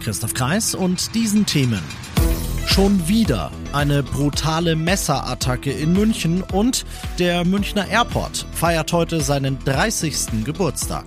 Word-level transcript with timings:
Christoph 0.00 0.34
Kreis 0.34 0.74
und 0.74 1.14
diesen 1.14 1.46
Themen. 1.46 1.82
Schon 2.66 3.08
wieder 3.08 3.50
eine 3.72 4.02
brutale 4.02 4.76
Messerattacke 4.76 5.70
in 5.70 5.92
München 5.94 6.42
und 6.42 6.84
der 7.18 7.44
Münchner 7.44 7.88
Airport 7.88 8.46
feiert 8.52 8.92
heute 8.92 9.20
seinen 9.20 9.58
30. 9.64 10.44
Geburtstag. 10.44 11.06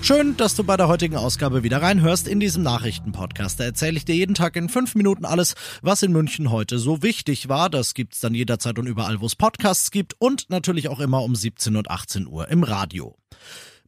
Schön, 0.00 0.36
dass 0.36 0.54
du 0.54 0.62
bei 0.62 0.76
der 0.76 0.88
heutigen 0.88 1.16
Ausgabe 1.16 1.64
wieder 1.64 1.82
reinhörst 1.82 2.28
in 2.28 2.38
diesem 2.38 2.62
Nachrichtenpodcast. 2.62 3.58
Da 3.58 3.64
erzähle 3.64 3.96
ich 3.96 4.04
dir 4.04 4.14
jeden 4.14 4.34
Tag 4.34 4.54
in 4.56 4.68
fünf 4.68 4.94
Minuten 4.94 5.24
alles, 5.24 5.54
was 5.82 6.02
in 6.02 6.12
München 6.12 6.50
heute 6.50 6.78
so 6.78 7.02
wichtig 7.02 7.48
war. 7.48 7.68
Das 7.68 7.92
gibt's 7.92 8.20
dann 8.20 8.32
jederzeit 8.32 8.78
und 8.78 8.86
überall, 8.86 9.20
wo 9.20 9.26
es 9.26 9.34
Podcasts 9.34 9.90
gibt 9.90 10.14
und 10.20 10.48
natürlich 10.48 10.88
auch 10.88 11.00
immer 11.00 11.22
um 11.24 11.34
17 11.34 11.76
und 11.76 11.90
18 11.90 12.28
Uhr 12.28 12.48
im 12.48 12.62
Radio. 12.62 13.16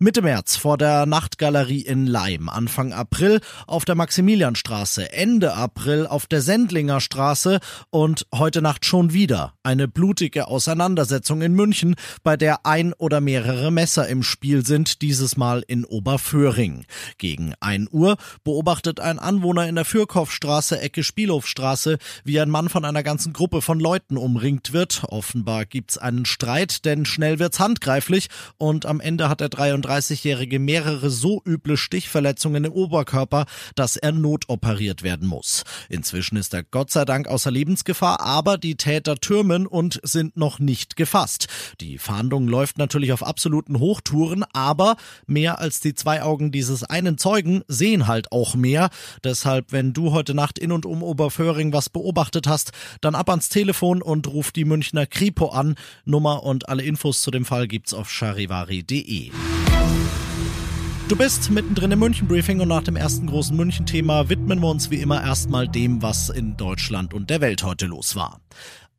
Mitte 0.00 0.22
März 0.22 0.54
vor 0.54 0.78
der 0.78 1.06
Nachtgalerie 1.06 1.80
in 1.80 2.06
Leim, 2.06 2.48
Anfang 2.48 2.92
April 2.92 3.40
auf 3.66 3.84
der 3.84 3.96
Maximilianstraße, 3.96 5.12
Ende 5.12 5.54
April 5.54 6.06
auf 6.06 6.28
der 6.28 6.40
Sendlinger 6.40 7.00
Straße 7.00 7.58
und 7.90 8.24
heute 8.32 8.62
Nacht 8.62 8.84
schon 8.84 9.12
wieder 9.12 9.54
eine 9.64 9.88
blutige 9.88 10.46
Auseinandersetzung 10.46 11.42
in 11.42 11.52
München, 11.52 11.96
bei 12.22 12.36
der 12.36 12.64
ein 12.64 12.92
oder 12.92 13.20
mehrere 13.20 13.72
Messer 13.72 14.06
im 14.06 14.22
Spiel 14.22 14.64
sind, 14.64 15.02
dieses 15.02 15.36
Mal 15.36 15.64
in 15.66 15.84
Oberföhring. 15.84 16.84
Gegen 17.18 17.54
ein 17.58 17.88
Uhr 17.90 18.18
beobachtet 18.44 19.00
ein 19.00 19.18
Anwohner 19.18 19.66
in 19.68 19.74
der 19.74 19.84
Fürkopfstraße, 19.84 20.80
Ecke 20.80 21.02
Spielhofstraße, 21.02 21.98
wie 22.22 22.38
ein 22.38 22.50
Mann 22.50 22.68
von 22.68 22.84
einer 22.84 23.02
ganzen 23.02 23.32
Gruppe 23.32 23.62
von 23.62 23.80
Leuten 23.80 24.16
umringt 24.16 24.72
wird. 24.72 25.02
Offenbar 25.08 25.64
gibt's 25.64 25.98
einen 25.98 26.24
Streit, 26.24 26.84
denn 26.84 27.04
schnell 27.04 27.40
wird's 27.40 27.58
handgreiflich 27.58 28.28
und 28.58 28.86
am 28.86 29.00
Ende 29.00 29.28
hat 29.28 29.40
der 29.40 29.48
33 29.48 29.87
33-Jährige 29.88 30.58
mehrere 30.58 31.10
so 31.10 31.42
üble 31.46 31.76
Stichverletzungen 31.76 32.64
im 32.64 32.72
Oberkörper, 32.72 33.46
dass 33.74 33.96
er 33.96 34.12
notoperiert 34.12 35.02
werden 35.02 35.26
muss. 35.26 35.64
Inzwischen 35.88 36.36
ist 36.36 36.54
er 36.54 36.62
Gott 36.62 36.90
sei 36.90 37.04
Dank 37.04 37.28
außer 37.28 37.50
Lebensgefahr, 37.50 38.20
aber 38.20 38.58
die 38.58 38.76
Täter 38.76 39.16
türmen 39.16 39.66
und 39.66 40.00
sind 40.02 40.36
noch 40.36 40.58
nicht 40.58 40.96
gefasst. 40.96 41.48
Die 41.80 41.98
Fahndung 41.98 42.48
läuft 42.48 42.78
natürlich 42.78 43.12
auf 43.12 43.26
absoluten 43.26 43.78
Hochtouren, 43.78 44.44
aber 44.52 44.96
mehr 45.26 45.58
als 45.58 45.80
die 45.80 45.94
zwei 45.94 46.22
Augen 46.22 46.52
dieses 46.52 46.84
einen 46.84 47.18
Zeugen 47.18 47.62
sehen 47.68 48.06
halt 48.06 48.32
auch 48.32 48.54
mehr. 48.54 48.90
Deshalb, 49.24 49.72
wenn 49.72 49.92
du 49.92 50.12
heute 50.12 50.34
Nacht 50.34 50.58
in 50.58 50.72
und 50.72 50.86
um 50.86 51.02
Oberföhring 51.02 51.72
was 51.72 51.88
beobachtet 51.88 52.46
hast, 52.46 52.72
dann 53.00 53.14
ab 53.14 53.30
ans 53.30 53.48
Telefon 53.48 54.02
und 54.02 54.26
ruf 54.28 54.52
die 54.52 54.64
Münchner 54.64 55.06
Kripo 55.06 55.48
an. 55.48 55.76
Nummer 56.04 56.42
und 56.42 56.68
alle 56.68 56.82
Infos 56.82 57.22
zu 57.22 57.30
dem 57.30 57.44
Fall 57.44 57.68
gibt's 57.68 57.94
auf 57.94 58.10
charivari.de. 58.10 59.30
Du 61.08 61.16
bist 61.16 61.50
mittendrin 61.50 61.90
im 61.90 62.00
München-Briefing 62.00 62.60
und 62.60 62.68
nach 62.68 62.82
dem 62.82 62.94
ersten 62.94 63.26
großen 63.26 63.56
München-Thema 63.56 64.28
widmen 64.28 64.60
wir 64.60 64.68
uns 64.68 64.90
wie 64.90 65.00
immer 65.00 65.22
erstmal 65.22 65.66
dem, 65.66 66.02
was 66.02 66.28
in 66.28 66.56
Deutschland 66.58 67.14
und 67.14 67.30
der 67.30 67.40
Welt 67.40 67.62
heute 67.62 67.86
los 67.86 68.14
war 68.14 68.40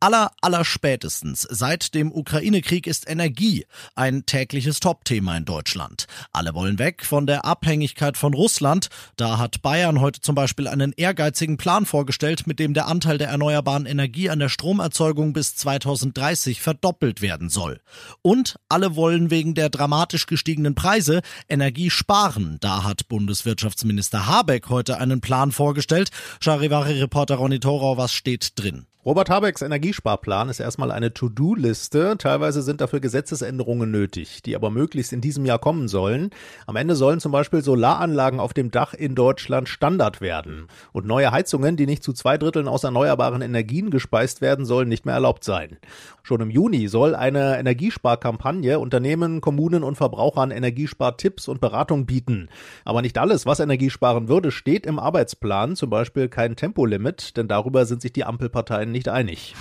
aller, 0.00 0.32
aller 0.40 0.64
spätestens 0.64 1.42
seit 1.42 1.94
dem 1.94 2.10
Ukraine-Krieg 2.10 2.86
ist 2.86 3.08
Energie 3.08 3.66
ein 3.94 4.24
tägliches 4.26 4.80
Topthema 4.80 5.36
in 5.36 5.44
Deutschland. 5.44 6.06
Alle 6.32 6.54
wollen 6.54 6.78
weg 6.78 7.04
von 7.04 7.26
der 7.26 7.44
Abhängigkeit 7.44 8.16
von 8.16 8.34
Russland. 8.34 8.88
Da 9.16 9.38
hat 9.38 9.62
Bayern 9.62 10.00
heute 10.00 10.20
zum 10.20 10.34
Beispiel 10.34 10.68
einen 10.68 10.92
ehrgeizigen 10.96 11.58
Plan 11.58 11.84
vorgestellt, 11.84 12.46
mit 12.46 12.58
dem 12.58 12.74
der 12.74 12.86
Anteil 12.88 13.18
der 13.18 13.28
erneuerbaren 13.28 13.86
Energie 13.86 14.30
an 14.30 14.38
der 14.38 14.48
Stromerzeugung 14.48 15.32
bis 15.32 15.54
2030 15.56 16.60
verdoppelt 16.60 17.20
werden 17.20 17.50
soll. 17.50 17.80
Und 18.22 18.56
alle 18.68 18.96
wollen 18.96 19.30
wegen 19.30 19.54
der 19.54 19.68
dramatisch 19.68 20.26
gestiegenen 20.26 20.74
Preise 20.74 21.20
Energie 21.48 21.90
sparen. 21.90 22.56
Da 22.60 22.84
hat 22.84 23.08
Bundeswirtschaftsminister 23.08 24.26
Habeck 24.26 24.70
heute 24.70 24.98
einen 24.98 25.20
Plan 25.20 25.52
vorgestellt. 25.52 26.10
Charivari-Reporter 26.40 27.36
Ronny 27.36 27.60
Thorau, 27.60 27.96
was 27.96 28.12
steht 28.12 28.58
drin? 28.58 28.86
Robert 29.02 29.30
Habecks 29.30 29.62
Energiesparplan 29.62 30.50
ist 30.50 30.60
erstmal 30.60 30.92
eine 30.92 31.14
To-Do-Liste. 31.14 32.16
Teilweise 32.18 32.60
sind 32.60 32.82
dafür 32.82 33.00
Gesetzesänderungen 33.00 33.90
nötig, 33.90 34.42
die 34.42 34.54
aber 34.54 34.68
möglichst 34.68 35.14
in 35.14 35.22
diesem 35.22 35.46
Jahr 35.46 35.58
kommen 35.58 35.88
sollen. 35.88 36.28
Am 36.66 36.76
Ende 36.76 36.94
sollen 36.94 37.18
zum 37.18 37.32
Beispiel 37.32 37.62
Solaranlagen 37.62 38.40
auf 38.40 38.52
dem 38.52 38.70
Dach 38.70 38.92
in 38.92 39.14
Deutschland 39.14 39.70
Standard 39.70 40.20
werden. 40.20 40.66
Und 40.92 41.06
neue 41.06 41.32
Heizungen, 41.32 41.78
die 41.78 41.86
nicht 41.86 42.02
zu 42.02 42.12
zwei 42.12 42.36
Dritteln 42.36 42.68
aus 42.68 42.84
erneuerbaren 42.84 43.40
Energien 43.40 43.88
gespeist 43.88 44.42
werden, 44.42 44.66
sollen 44.66 44.90
nicht 44.90 45.06
mehr 45.06 45.14
erlaubt 45.14 45.44
sein. 45.44 45.78
Schon 46.22 46.42
im 46.42 46.50
Juni 46.50 46.86
soll 46.88 47.14
eine 47.14 47.58
Energiesparkampagne 47.58 48.78
Unternehmen, 48.78 49.40
Kommunen 49.40 49.82
und 49.82 49.96
Verbrauchern 49.96 50.50
Energiespartipps 50.50 51.48
und 51.48 51.62
Beratung 51.62 52.04
bieten. 52.04 52.50
Aber 52.84 53.00
nicht 53.00 53.16
alles, 53.16 53.46
was 53.46 53.60
Energie 53.60 53.88
sparen 53.88 54.28
würde, 54.28 54.50
steht 54.50 54.84
im 54.84 54.98
Arbeitsplan, 54.98 55.74
zum 55.74 55.88
Beispiel 55.88 56.28
kein 56.28 56.54
Tempolimit, 56.54 57.38
denn 57.38 57.48
darüber 57.48 57.86
sind 57.86 58.02
sich 58.02 58.12
die 58.12 58.24
Ampelparteien 58.24 58.89
nicht 58.90 59.08
einig. 59.08 59.54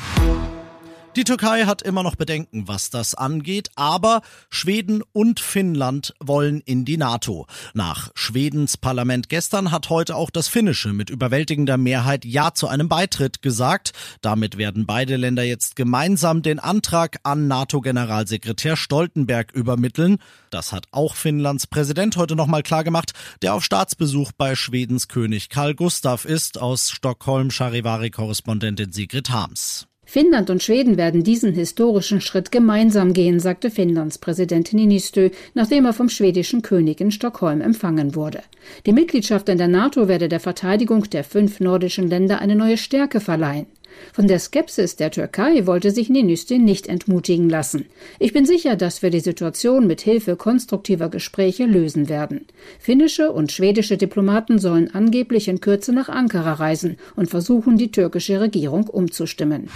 Die 1.20 1.26
Türkei 1.26 1.66
hat 1.66 1.82
immer 1.82 2.02
noch 2.02 2.16
Bedenken, 2.16 2.70
was 2.70 2.92
das 2.92 3.14
angeht, 3.14 3.72
aber 3.76 4.22
Schweden 4.50 5.04
und 5.12 5.42
Finnland 5.42 6.14
wollen 6.22 6.62
in 6.62 6.86
die 6.86 6.96
NATO. 6.96 7.46
Nach 7.74 8.12
Schwedens 8.16 8.78
Parlament 8.78 9.28
gestern 9.28 9.70
hat 9.74 9.90
heute 9.90 10.16
auch 10.16 10.30
das 10.30 10.48
Finnische 10.48 10.94
mit 10.94 11.10
überwältigender 11.10 11.76
Mehrheit 11.76 12.24
Ja 12.24 12.54
zu 12.54 12.70
einem 12.70 12.88
Beitritt 12.88 13.42
gesagt. 13.42 13.92
Damit 14.22 14.58
werden 14.58 14.86
beide 14.86 15.18
Länder 15.18 15.44
jetzt 15.44 15.76
gemeinsam 15.76 16.42
den 16.42 16.58
Antrag 16.58 17.18
an 17.24 17.50
NATO-Generalsekretär 17.50 18.78
Stoltenberg 18.78 19.52
übermitteln. 19.52 20.20
Das 20.52 20.72
hat 20.72 20.86
auch 20.92 21.16
Finnlands 21.16 21.68
Präsident 21.68 22.16
heute 22.16 22.38
nochmal 22.38 22.64
klargemacht, 22.64 23.12
der 23.42 23.56
auf 23.56 23.66
Staatsbesuch 23.66 24.32
bei 24.38 24.56
Schwedens 24.56 25.10
König 25.10 25.50
Karl 25.50 25.76
Gustav 25.76 26.24
ist. 26.24 26.62
Aus 26.62 26.90
Stockholm 26.90 27.52
Charivari-Korrespondentin 27.52 28.94
Sigrid 28.94 29.32
Harms. 29.32 29.90
Finnland 30.12 30.50
und 30.50 30.64
Schweden 30.64 30.98
werden 30.98 31.24
diesen 31.24 31.54
historischen 31.54 32.20
Schritt 32.20 32.52
gemeinsam 32.52 33.14
gehen, 33.14 33.40
sagte 33.40 33.70
Finnlands 33.70 34.18
Präsident 34.18 34.74
Niinistö, 34.74 35.30
nachdem 35.54 35.86
er 35.86 35.94
vom 35.94 36.10
schwedischen 36.10 36.64
König 36.64 37.00
in 37.00 37.12
Stockholm 37.12 37.62
empfangen 37.62 38.16
wurde. 38.16 38.42
Die 38.88 38.92
Mitgliedschaft 38.92 39.50
in 39.50 39.60
der 39.60 39.68
NATO 39.68 40.08
werde 40.08 40.28
der 40.28 40.40
Verteidigung 40.40 41.08
der 41.12 41.24
fünf 41.24 41.60
nordischen 41.60 42.10
Länder 42.10 42.42
eine 42.42 42.56
neue 42.56 42.78
Stärke 42.78 43.20
verleihen. 43.20 43.68
Von 44.14 44.28
der 44.28 44.40
Skepsis 44.40 44.96
der 44.96 45.12
Türkei 45.12 45.66
wollte 45.66 45.92
sich 45.92 46.10
Ninüste 46.10 46.60
nicht 46.60 46.88
entmutigen 46.88 47.50
lassen. 47.50 47.86
Ich 48.20 48.34
bin 48.34 48.46
sicher, 48.46 48.76
dass 48.76 49.02
wir 49.02 49.10
die 49.10 49.20
Situation 49.20 49.88
mit 49.88 50.02
Hilfe 50.02 50.36
konstruktiver 50.36 51.10
Gespräche 51.10 51.66
lösen 51.66 52.10
werden. 52.10 52.48
Finnische 52.80 53.32
und 53.32 53.52
schwedische 53.52 53.98
Diplomaten 53.98 54.60
sollen 54.60 54.94
angeblich 54.94 55.48
in 55.48 55.62
Kürze 55.62 55.94
nach 55.94 56.10
Ankara 56.10 56.54
reisen 56.54 56.98
und 57.16 57.30
versuchen, 57.30 57.78
die 57.78 57.92
türkische 57.92 58.40
Regierung 58.42 58.88
umzustimmen. 58.88 59.70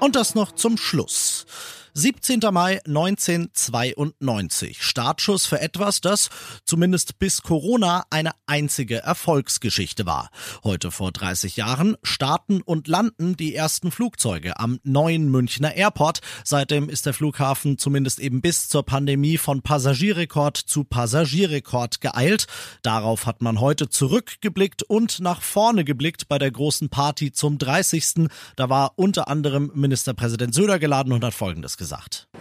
Und 0.00 0.16
das 0.16 0.34
noch 0.34 0.52
zum 0.52 0.76
Schluss. 0.76 1.46
17. 1.94 2.40
Mai 2.52 2.80
1992. 2.86 4.82
Startschuss 4.82 5.44
für 5.44 5.60
etwas, 5.60 6.00
das 6.00 6.30
zumindest 6.64 7.18
bis 7.18 7.42
Corona 7.42 8.04
eine 8.08 8.30
einzige 8.46 9.02
Erfolgsgeschichte 9.02 10.06
war. 10.06 10.30
Heute 10.64 10.90
vor 10.90 11.12
30 11.12 11.56
Jahren 11.56 11.98
starten 12.02 12.62
und 12.62 12.88
landen 12.88 13.36
die 13.36 13.54
ersten 13.54 13.90
Flugzeuge 13.90 14.58
am 14.58 14.80
neuen 14.84 15.30
Münchner 15.30 15.74
Airport. 15.74 16.20
Seitdem 16.44 16.88
ist 16.88 17.04
der 17.04 17.12
Flughafen 17.12 17.76
zumindest 17.76 18.20
eben 18.20 18.40
bis 18.40 18.70
zur 18.70 18.84
Pandemie 18.84 19.36
von 19.36 19.60
Passagierrekord 19.60 20.56
zu 20.56 20.84
Passagierrekord 20.84 22.00
geeilt. 22.00 22.46
Darauf 22.80 23.26
hat 23.26 23.42
man 23.42 23.60
heute 23.60 23.90
zurückgeblickt 23.90 24.82
und 24.82 25.20
nach 25.20 25.42
vorne 25.42 25.84
geblickt 25.84 26.26
bei 26.28 26.38
der 26.38 26.52
großen 26.52 26.88
Party 26.88 27.32
zum 27.32 27.58
30. 27.58 28.30
Da 28.56 28.70
war 28.70 28.92
unter 28.96 29.28
anderem 29.28 29.70
Ministerpräsident 29.74 30.54
Söder 30.54 30.78
geladen 30.78 31.12
und 31.12 31.22
hat 31.22 31.34
Folgendes 31.34 31.76
gesagt. 31.76 31.81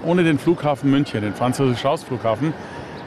Ohne 0.05 0.23
den 0.23 0.39
Flughafen 0.39 0.89
München, 0.89 1.21
den 1.21 1.33
Franz-Josef-Strauß-Flughafen, 1.33 2.53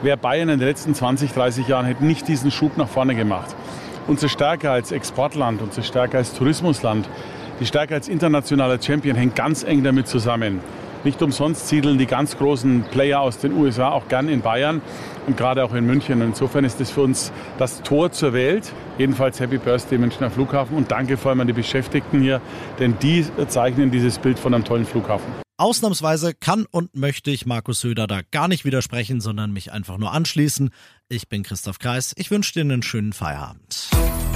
wäre 0.01 0.17
Bayern 0.17 0.49
in 0.49 0.59
den 0.59 0.67
letzten 0.67 0.93
20, 0.93 1.31
30 1.31 1.67
Jahren 1.67 1.85
hätte 1.85 2.05
nicht 2.05 2.27
diesen 2.27 2.51
Schub 2.51 2.77
nach 2.77 2.87
vorne 2.87 3.15
gemacht. 3.15 3.55
Unsere 4.07 4.29
Stärke 4.29 4.69
als 4.69 4.91
Exportland, 4.91 5.61
unsere 5.61 5.83
Stärke 5.83 6.17
als 6.17 6.33
Tourismusland, 6.33 7.09
die 7.59 7.65
Stärke 7.65 7.95
als 7.95 8.07
internationaler 8.07 8.81
Champion 8.81 9.15
hängt 9.15 9.35
ganz 9.35 9.63
eng 9.63 9.83
damit 9.83 10.07
zusammen. 10.07 10.59
Nicht 11.05 11.21
umsonst 11.21 11.69
siedeln 11.69 11.97
die 11.97 12.07
ganz 12.07 12.35
großen 12.37 12.83
Player 12.91 13.21
aus 13.21 13.37
den 13.37 13.53
USA 13.53 13.91
auch 13.91 14.07
gern 14.07 14.27
in 14.27 14.41
Bayern. 14.41 14.81
und 15.27 15.37
gerade 15.37 15.63
auch 15.63 15.73
in 15.73 15.85
München. 15.85 16.21
Insofern 16.21 16.65
ist 16.65 16.79
das 16.79 16.91
für 16.91 17.01
uns 17.01 17.31
das 17.57 17.81
Tor 17.81 18.11
zur 18.11 18.33
Welt. 18.33 18.73
Jedenfalls 18.97 19.39
Happy 19.39 19.57
Birthday 19.57 19.97
Münchner 19.97 20.29
Flughafen 20.29 20.75
und 20.75 20.91
danke 20.91 21.17
vor 21.17 21.31
allem 21.31 21.41
an 21.41 21.47
die 21.47 21.53
Beschäftigten 21.53 22.21
hier, 22.21 22.41
denn 22.79 22.95
die 23.01 23.25
zeichnen 23.47 23.91
dieses 23.91 24.19
Bild 24.19 24.37
von 24.37 24.53
einem 24.53 24.63
tollen 24.63 24.85
Flughafen. 24.85 25.44
Ausnahmsweise 25.57 26.33
kann 26.33 26.65
und 26.69 26.95
möchte 26.95 27.31
ich 27.31 27.45
Markus 27.45 27.79
Söder 27.79 28.07
da 28.07 28.21
gar 28.29 28.47
nicht 28.47 28.65
widersprechen, 28.65 29.21
sondern 29.21 29.53
mich 29.53 29.71
einfach 29.71 29.97
nur 29.97 30.11
anschließen. 30.11 30.69
Ich 31.07 31.29
bin 31.29 31.43
Christoph 31.43 31.79
Kreis. 31.79 32.13
Ich 32.17 32.29
wünsche 32.29 32.53
dir 32.53 32.61
einen 32.61 32.83
schönen 32.83 33.13
Feierabend. 33.13 33.89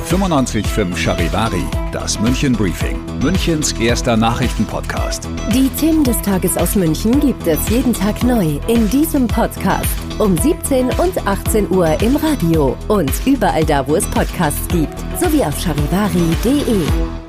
95.5 0.10 0.96
Charivari, 0.98 1.64
das 1.92 2.20
München 2.20 2.54
Briefing, 2.54 2.98
Münchens 3.20 3.74
erster 3.74 4.18
Nachrichtenpodcast. 4.18 5.28
Die 5.54 5.70
Themen 5.80 6.04
des 6.04 6.20
Tages 6.22 6.58
aus 6.58 6.76
München 6.76 7.20
gibt 7.20 7.46
es 7.46 7.70
jeden 7.70 7.94
Tag 7.94 8.24
neu 8.24 8.60
in 8.68 8.90
diesem 8.90 9.28
Podcast 9.28 9.86
um 10.18 10.38
17 10.38 10.88
und 11.00 11.28
18 11.28 11.70
Uhr 11.70 12.02
im 12.02 12.16
Radio 12.16 12.78
und 12.88 13.12
überall 13.26 13.66
da, 13.66 13.88
wo 13.88 13.96
es 13.96 14.06
Podcasts 14.08 14.68
gibt, 14.70 14.98
sowie 15.20 15.44
auf 15.44 15.60
charivari.de. 15.60 17.29